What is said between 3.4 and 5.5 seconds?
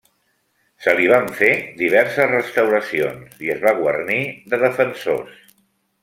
i es va guarnir de defensors.